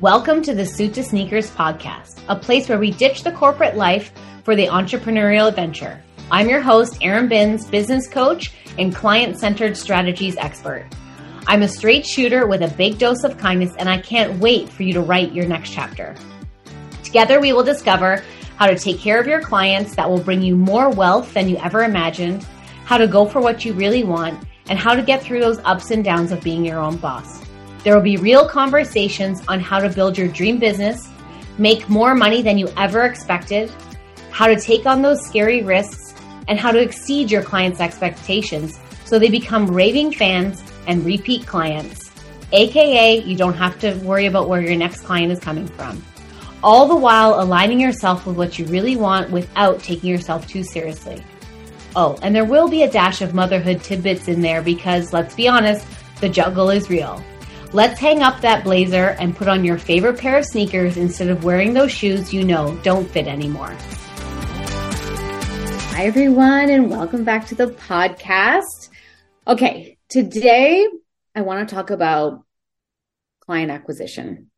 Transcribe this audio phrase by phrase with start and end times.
[0.00, 4.12] Welcome to the Suit to Sneakers podcast, a place where we ditch the corporate life
[4.44, 6.00] for the entrepreneurial adventure.
[6.30, 10.86] I'm your host, Erin Binns, business coach and client centered strategies expert.
[11.48, 14.84] I'm a straight shooter with a big dose of kindness, and I can't wait for
[14.84, 16.14] you to write your next chapter.
[17.02, 18.22] Together, we will discover
[18.54, 21.56] how to take care of your clients that will bring you more wealth than you
[21.56, 22.46] ever imagined,
[22.84, 25.90] how to go for what you really want, and how to get through those ups
[25.90, 27.47] and downs of being your own boss.
[27.88, 31.08] There will be real conversations on how to build your dream business,
[31.56, 33.72] make more money than you ever expected,
[34.30, 36.12] how to take on those scary risks,
[36.48, 42.10] and how to exceed your clients' expectations so they become raving fans and repeat clients.
[42.52, 46.04] AKA, you don't have to worry about where your next client is coming from.
[46.62, 51.24] All the while aligning yourself with what you really want without taking yourself too seriously.
[51.96, 55.48] Oh, and there will be a dash of motherhood tidbits in there because let's be
[55.48, 55.86] honest,
[56.20, 57.24] the juggle is real.
[57.74, 61.44] Let's hang up that blazer and put on your favorite pair of sneakers instead of
[61.44, 63.76] wearing those shoes you know don't fit anymore.
[65.90, 68.88] Hi, everyone, and welcome back to the podcast.
[69.46, 70.88] Okay, today
[71.34, 72.42] I want to talk about
[73.40, 74.50] client acquisition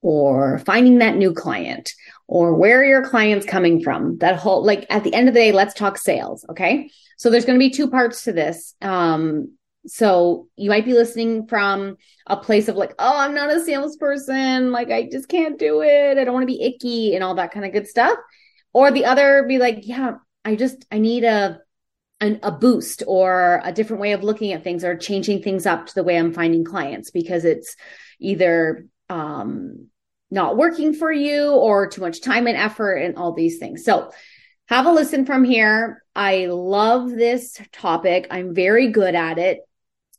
[0.00, 1.90] or finding that new client
[2.28, 5.50] or where your clients coming from that whole like at the end of the day
[5.50, 9.57] let's talk sales okay so there's going to be two parts to this um
[9.88, 14.70] so you might be listening from a place of like oh i'm not a salesperson
[14.70, 17.50] like i just can't do it i don't want to be icky and all that
[17.50, 18.18] kind of good stuff
[18.72, 21.58] or the other be like yeah i just i need a
[22.20, 25.86] an, a boost or a different way of looking at things or changing things up
[25.86, 27.76] to the way i'm finding clients because it's
[28.20, 29.88] either um
[30.30, 33.84] not working for you or too much time and effort and all these things.
[33.84, 34.10] So
[34.68, 36.04] have a listen from here.
[36.14, 38.26] I love this topic.
[38.30, 39.60] I'm very good at it,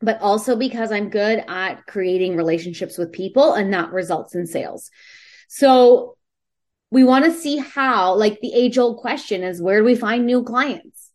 [0.00, 4.90] but also because I'm good at creating relationships with people and that results in sales.
[5.48, 6.16] So
[6.90, 10.26] we want to see how, like the age old question is where do we find
[10.26, 11.10] new clients?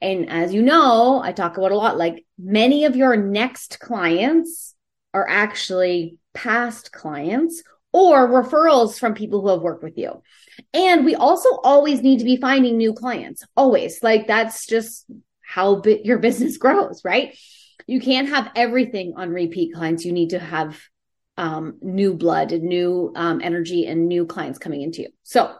[0.00, 4.74] And as you know, I talk about a lot, like many of your next clients
[5.12, 10.22] are actually past clients or referrals from people who have worked with you.
[10.72, 14.02] And we also always need to be finding new clients, always.
[14.02, 15.04] Like that's just
[15.42, 17.36] how your business grows, right?
[17.86, 20.04] You can't have everything on repeat clients.
[20.04, 20.80] You need to have
[21.36, 25.08] um, new blood and new um, energy and new clients coming into you.
[25.22, 25.54] So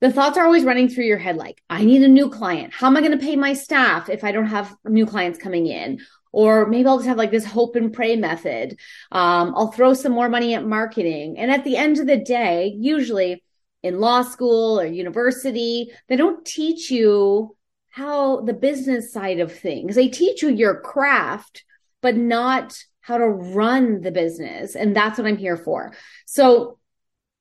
[0.00, 2.72] the thoughts are always running through your head like, I need a new client.
[2.72, 5.66] How am I going to pay my staff if I don't have new clients coming
[5.66, 6.00] in?
[6.34, 8.76] or maybe I'll just have like this hope and pray method.
[9.12, 11.38] Um, I'll throw some more money at marketing.
[11.38, 13.44] And at the end of the day, usually
[13.84, 17.56] in law school or university, they don't teach you
[17.94, 19.94] how the business side of things.
[19.94, 21.62] They teach you your craft,
[22.02, 24.74] but not how to run the business.
[24.74, 25.94] And that's what I'm here for.
[26.26, 26.80] So,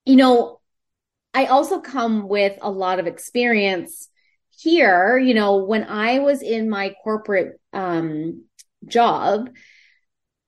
[0.05, 0.59] you know,
[1.33, 4.09] I also come with a lot of experience
[4.51, 5.17] here.
[5.17, 8.43] You know, when I was in my corporate um,
[8.85, 9.49] job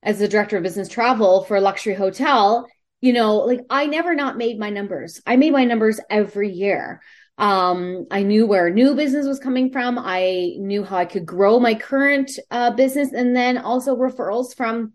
[0.04, 2.68] as the director of business travel for a luxury hotel,
[3.00, 5.20] you know, like I never not made my numbers.
[5.26, 7.00] I made my numbers every year.
[7.38, 9.98] Um, I knew where a new business was coming from.
[9.98, 14.92] I knew how I could grow my current uh, business and then also referrals from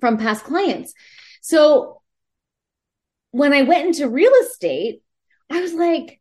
[0.00, 0.94] from past clients.
[1.40, 2.00] So
[3.30, 5.02] when I went into real estate,
[5.50, 6.20] I was like,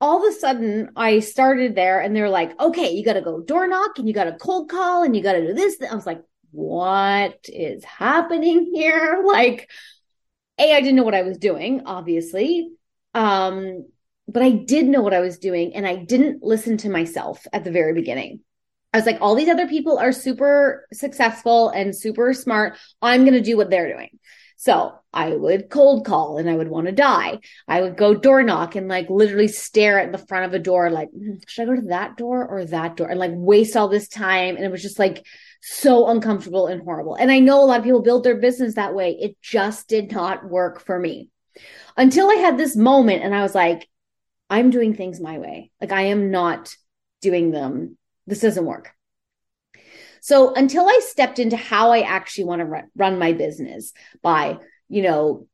[0.00, 3.40] all of a sudden I started there and they're like, okay, you got to go
[3.40, 5.76] door knock and you got to cold call and you got to do this.
[5.82, 9.22] I was like, what is happening here?
[9.26, 9.68] Like,
[10.58, 12.70] A, I didn't know what I was doing, obviously.
[13.14, 13.86] Um,
[14.28, 17.64] but I did know what I was doing and I didn't listen to myself at
[17.64, 18.40] the very beginning.
[18.92, 22.78] I was like, all these other people are super successful and super smart.
[23.02, 24.18] I'm going to do what they're doing.
[24.56, 27.38] So I would cold call and I would want to die.
[27.68, 30.90] I would go door knock and like literally stare at the front of a door,
[30.90, 33.08] like, mm, should I go to that door or that door?
[33.08, 34.56] And like waste all this time.
[34.56, 35.24] And it was just like
[35.62, 37.14] so uncomfortable and horrible.
[37.14, 39.16] And I know a lot of people build their business that way.
[39.20, 41.28] It just did not work for me
[41.96, 43.88] until I had this moment and I was like,
[44.50, 45.70] I'm doing things my way.
[45.80, 46.74] Like I am not
[47.20, 47.96] doing them.
[48.26, 48.92] This doesn't work.
[50.20, 53.92] So until I stepped into how I actually want to run, my business
[54.22, 54.58] by,
[54.88, 55.46] you know,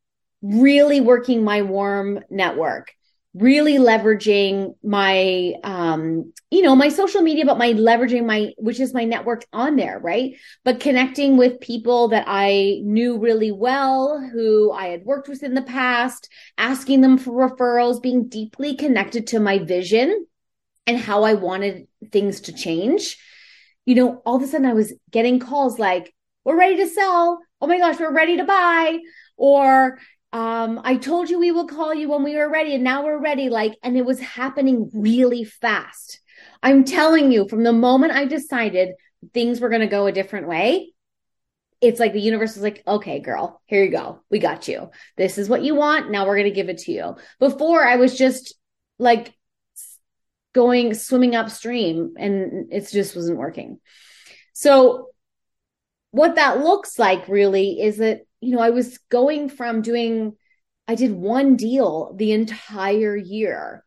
[0.42, 2.92] really working my warm network,
[3.34, 8.94] really leveraging my um you know my social media but my leveraging my which is
[8.94, 14.70] my network on there right but connecting with people that i knew really well who
[14.70, 16.28] i had worked with in the past
[16.58, 20.26] asking them for referrals being deeply connected to my vision
[20.86, 23.18] and how i wanted things to change
[23.86, 26.14] you know, all of a sudden I was getting calls like,
[26.44, 27.40] we're ready to sell.
[27.60, 28.98] Oh my gosh, we're ready to buy.
[29.36, 29.98] Or,
[30.34, 33.20] um, I told you we will call you when we were ready and now we're
[33.20, 33.48] ready.
[33.48, 36.18] Like, and it was happening really fast.
[36.60, 38.96] I'm telling you, from the moment I decided
[39.32, 40.92] things were going to go a different way,
[41.80, 44.22] it's like the universe is like, okay, girl, here you go.
[44.28, 44.90] We got you.
[45.16, 46.10] This is what you want.
[46.10, 47.14] Now we're going to give it to you.
[47.38, 48.54] Before I was just
[48.98, 49.32] like
[50.52, 53.78] going swimming upstream and it just wasn't working.
[54.52, 55.10] So
[56.10, 60.36] what that looks like really is that you know, I was going from doing,
[60.86, 63.84] I did one deal the entire year,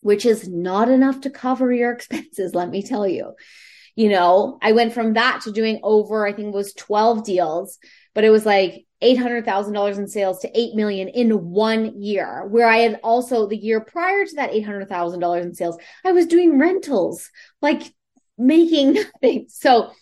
[0.00, 3.34] which is not enough to cover your expenses, let me tell you.
[3.96, 7.78] You know, I went from that to doing over, I think it was 12 deals,
[8.12, 12.78] but it was like $800,000 in sales to 8 million in one year, where I
[12.78, 17.30] had also the year prior to that $800,000 in sales, I was doing rentals,
[17.62, 17.94] like
[18.36, 18.92] making
[19.22, 19.46] nothing.
[19.48, 19.92] So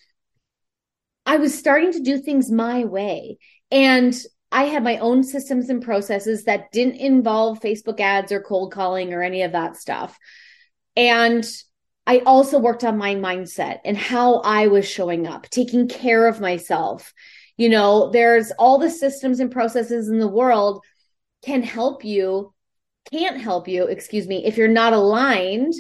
[1.27, 3.39] I was starting to do things my way.
[3.73, 4.15] And
[4.53, 9.15] I had my own systems and processes that didn't involve Facebook ads or cold calling
[9.15, 10.19] or any of that stuff.
[10.95, 11.45] And
[12.07, 16.39] I also worked on my mindset and how I was showing up, taking care of
[16.39, 17.15] myself.
[17.57, 20.85] You know, there's all the systems and processes in the world
[21.43, 22.53] can help you,
[23.11, 25.73] can't help you, excuse me, if you're not aligned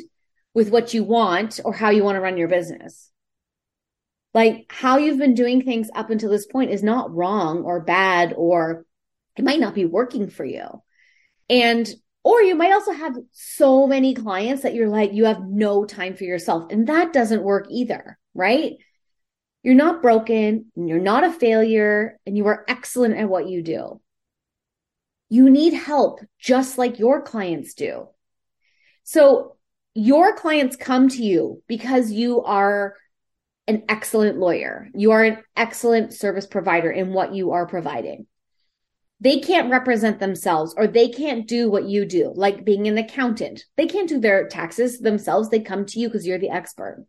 [0.55, 3.12] with what you want or how you want to run your business.
[4.35, 8.33] Like how you've been doing things up until this point is not wrong or bad,
[8.37, 8.87] or
[9.37, 10.83] it might not be working for you.
[11.51, 11.89] And,
[12.25, 16.17] or you might also have so many clients that you're like, you have no time
[16.17, 16.71] for yourself.
[16.71, 18.75] And that doesn't work either, right?
[19.63, 23.63] You're not broken, and you're not a failure, and you are excellent at what you
[23.63, 24.01] do.
[25.29, 28.09] You need help just like your clients do.
[29.05, 29.57] So
[29.95, 32.97] your clients come to you because you are
[33.67, 34.89] an excellent lawyer.
[34.95, 38.27] You are an excellent service provider in what you are providing.
[39.21, 43.65] They can't represent themselves or they can't do what you do, like being an accountant.
[43.77, 45.49] They can't do their taxes themselves.
[45.49, 47.07] They come to you because you're the expert.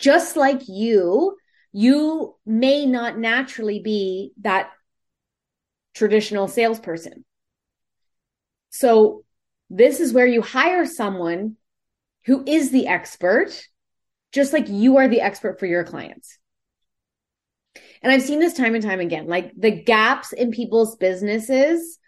[0.00, 1.36] Just like you,
[1.72, 4.70] you may not naturally be that
[5.94, 7.24] traditional salesperson.
[8.70, 9.24] So
[9.68, 11.56] this is where you hire someone
[12.24, 13.68] who is the expert
[14.32, 16.38] just like you are the expert for your clients.
[18.02, 21.98] And I've seen this time and time again, like the gaps in people's businesses.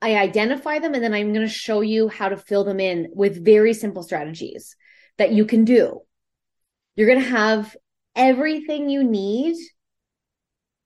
[0.00, 3.08] I identify them and then I'm going to show you how to fill them in
[3.12, 4.76] with very simple strategies
[5.16, 6.02] that you can do.
[6.94, 7.76] You're going to have
[8.14, 9.56] everything you need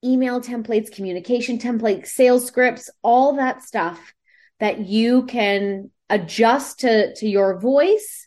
[0.04, 4.14] email templates, communication templates, sales scripts, all that stuff
[4.60, 8.26] that you can adjust to, to your voice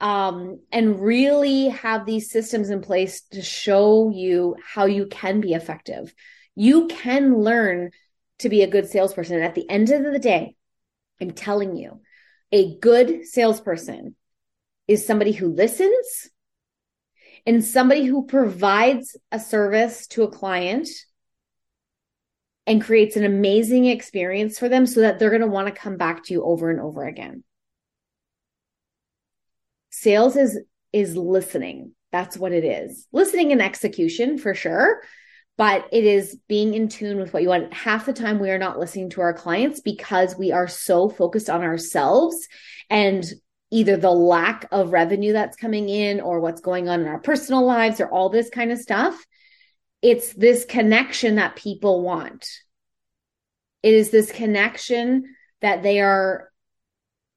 [0.00, 5.54] um, and really have these systems in place to show you how you can be
[5.54, 6.14] effective.
[6.54, 7.90] You can learn
[8.40, 9.36] to be a good salesperson.
[9.36, 10.56] And at the end of the day,
[11.20, 12.00] I'm telling you,
[12.52, 14.16] a good salesperson
[14.86, 16.28] is somebody who listens
[17.46, 20.88] and somebody who provides a service to a client
[22.66, 25.96] and creates an amazing experience for them so that they're going to want to come
[25.96, 27.44] back to you over and over again
[30.00, 30.60] sales is
[30.92, 31.92] is listening.
[32.12, 33.06] That's what it is.
[33.12, 35.00] Listening and execution for sure
[35.56, 37.72] but it is being in tune with what you want.
[37.72, 41.48] Half the time we are not listening to our clients because we are so focused
[41.48, 42.48] on ourselves
[42.90, 43.24] and
[43.70, 47.64] either the lack of revenue that's coming in or what's going on in our personal
[47.64, 49.24] lives or all this kind of stuff.
[50.02, 52.46] It's this connection that people want.
[53.82, 56.50] It is this connection that they are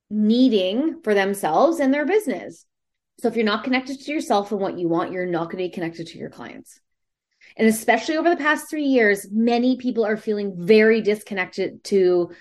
[0.09, 2.65] needing for themselves and their business.
[3.19, 5.69] So if you're not connected to yourself and what you want, you're not going to
[5.69, 6.79] be connected to your clients.
[7.55, 12.31] And especially over the past three years, many people are feeling very disconnected to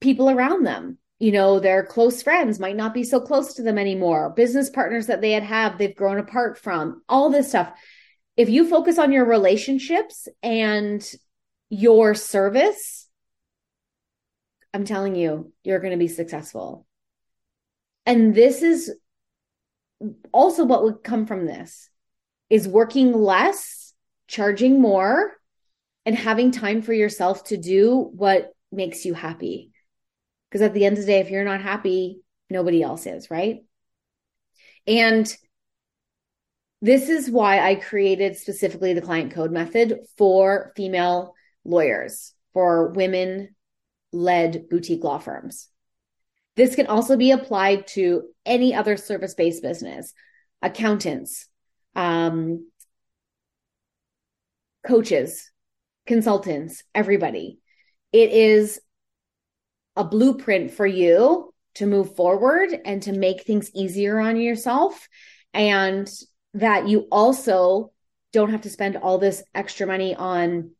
[0.00, 0.98] people around them.
[1.20, 4.30] You know, their close friends might not be so close to them anymore.
[4.30, 7.72] Business partners that they had have, they've grown apart from, all this stuff.
[8.36, 11.08] If you focus on your relationships and
[11.68, 13.01] your service,
[14.74, 16.86] I'm telling you, you're going to be successful.
[18.06, 18.92] And this is
[20.32, 21.88] also what would come from this
[22.50, 23.94] is working less,
[24.26, 25.32] charging more,
[26.04, 29.70] and having time for yourself to do what makes you happy.
[30.48, 33.60] Because at the end of the day, if you're not happy, nobody else is, right?
[34.86, 35.34] And
[36.82, 43.54] this is why I created specifically the client code method for female lawyers, for women
[44.12, 45.68] led boutique law firms.
[46.56, 50.12] This can also be applied to any other service based business,
[50.60, 51.48] accountants,
[51.96, 52.66] um,
[54.86, 55.50] coaches,
[56.06, 57.58] consultants, everybody.
[58.12, 58.80] It is
[59.96, 65.08] a blueprint for you to move forward and to make things easier on yourself.
[65.54, 66.10] And
[66.54, 67.92] that you also
[68.32, 70.70] don't have to spend all this extra money on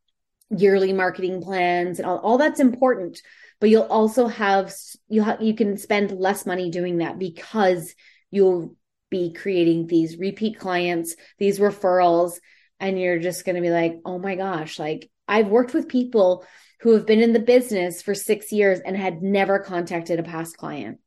[0.57, 3.21] yearly marketing plans and all, all that's important
[3.59, 4.73] but you'll also have
[5.07, 7.93] you ha- you can spend less money doing that because
[8.31, 8.75] you'll
[9.09, 12.39] be creating these repeat clients these referrals
[12.79, 16.45] and you're just going to be like oh my gosh like i've worked with people
[16.81, 20.57] who have been in the business for 6 years and had never contacted a past
[20.57, 20.99] client.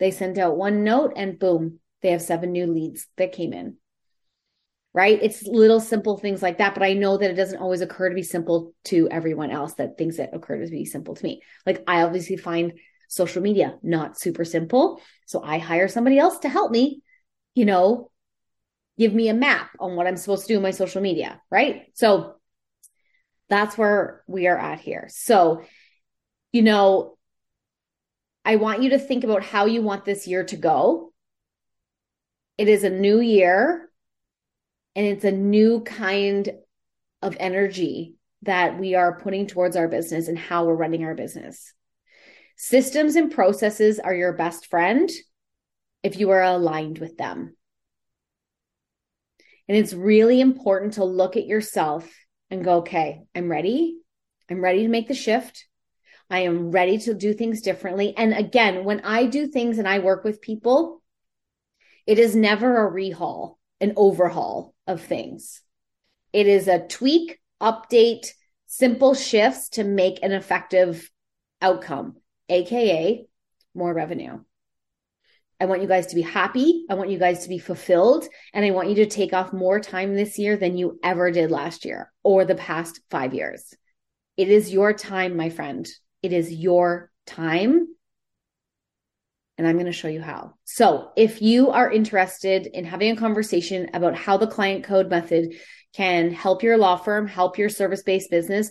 [0.00, 3.76] They sent out one note and boom they have seven new leads that came in
[4.96, 5.18] right?
[5.22, 6.72] It's little simple things like that.
[6.72, 9.98] But I know that it doesn't always occur to be simple to everyone else that
[9.98, 11.42] things that occur to be simple to me.
[11.66, 12.72] Like I obviously find
[13.06, 15.02] social media not super simple.
[15.26, 17.02] So I hire somebody else to help me,
[17.54, 18.10] you know,
[18.98, 21.82] give me a map on what I'm supposed to do in my social media, right?
[21.92, 22.36] So
[23.50, 25.08] that's where we are at here.
[25.10, 25.62] So,
[26.52, 27.18] you know,
[28.46, 31.12] I want you to think about how you want this year to go.
[32.56, 33.85] It is a new year
[34.96, 36.50] and it's a new kind
[37.22, 41.72] of energy that we are putting towards our business and how we're running our business.
[42.56, 45.10] Systems and processes are your best friend
[46.02, 47.54] if you are aligned with them.
[49.68, 52.10] And it's really important to look at yourself
[52.50, 53.98] and go, okay, I'm ready.
[54.48, 55.66] I'm ready to make the shift.
[56.30, 58.14] I am ready to do things differently.
[58.16, 61.02] And again, when I do things and I work with people,
[62.06, 65.62] it is never a rehaul, an overhaul of things.
[66.32, 68.28] It is a tweak, update,
[68.66, 71.10] simple shifts to make an effective
[71.62, 72.16] outcome,
[72.48, 73.26] AKA
[73.74, 74.40] more revenue.
[75.58, 76.84] I want you guys to be happy.
[76.90, 78.26] I want you guys to be fulfilled.
[78.52, 81.50] And I want you to take off more time this year than you ever did
[81.50, 83.74] last year or the past five years.
[84.36, 85.88] It is your time, my friend.
[86.22, 87.88] It is your time
[89.58, 90.54] and I'm going to show you how.
[90.64, 95.54] So, if you are interested in having a conversation about how the client code method
[95.94, 98.70] can help your law firm, help your service based business,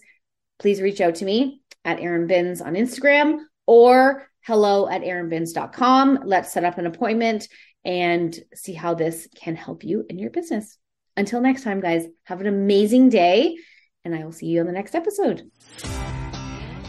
[0.59, 6.19] please reach out to me at Erin Binns on Instagram or hello at erinbinns.com.
[6.23, 7.47] Let's set up an appointment
[7.83, 10.77] and see how this can help you in your business.
[11.17, 13.57] Until next time, guys, have an amazing day,
[14.03, 15.49] and I will see you on the next episode.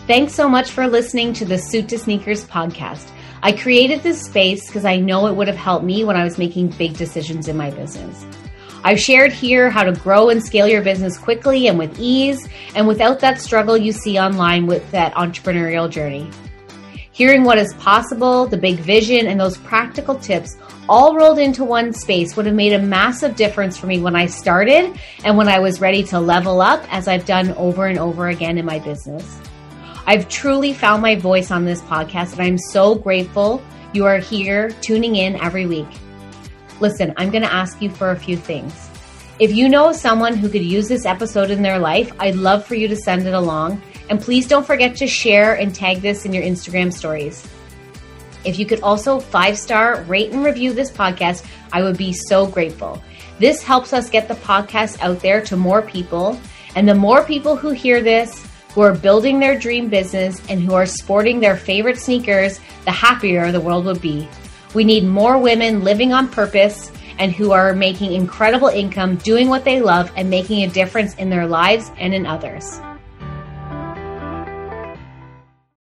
[0.07, 3.11] Thanks so much for listening to the Suit to Sneakers podcast.
[3.43, 6.39] I created this space because I know it would have helped me when I was
[6.39, 8.27] making big decisions in my business.
[8.85, 12.87] I've shared here how to grow and scale your business quickly and with ease and
[12.87, 16.31] without that struggle you see online with that entrepreneurial journey.
[17.11, 20.57] Hearing what is possible, the big vision, and those practical tips
[20.89, 24.27] all rolled into one space would have made a massive difference for me when I
[24.27, 28.29] started and when I was ready to level up as I've done over and over
[28.29, 29.41] again in my business.
[30.09, 33.61] I've truly found my voice on this podcast, and I'm so grateful
[33.93, 35.89] you are here tuning in every week.
[36.79, 38.89] Listen, I'm going to ask you for a few things.
[39.41, 42.77] If you know someone who could use this episode in their life, I'd love for
[42.77, 43.83] you to send it along.
[44.09, 47.47] And please don't forget to share and tag this in your Instagram stories.
[48.45, 52.47] If you could also five star rate and review this podcast, I would be so
[52.47, 53.03] grateful.
[53.41, 56.39] This helps us get the podcast out there to more people.
[56.77, 58.46] And the more people who hear this,
[58.77, 63.51] who are building their dream business and who are sporting their favorite sneakers, the happier
[63.51, 64.29] the world would be.
[64.75, 69.65] We need more women living on purpose and who are making incredible income, doing what
[69.65, 72.79] they love, and making a difference in their lives and in others.